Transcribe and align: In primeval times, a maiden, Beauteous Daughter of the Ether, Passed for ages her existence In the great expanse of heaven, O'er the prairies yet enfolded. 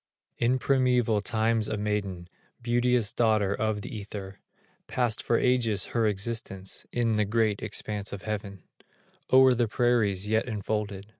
In 0.39 0.57
primeval 0.57 1.21
times, 1.21 1.67
a 1.67 1.77
maiden, 1.77 2.27
Beauteous 2.63 3.11
Daughter 3.11 3.53
of 3.53 3.83
the 3.83 3.95
Ether, 3.95 4.39
Passed 4.87 5.21
for 5.21 5.37
ages 5.37 5.85
her 5.93 6.07
existence 6.07 6.87
In 6.91 7.17
the 7.17 7.25
great 7.25 7.61
expanse 7.61 8.11
of 8.11 8.23
heaven, 8.23 8.63
O'er 9.31 9.53
the 9.53 9.67
prairies 9.67 10.27
yet 10.27 10.47
enfolded. 10.47 11.05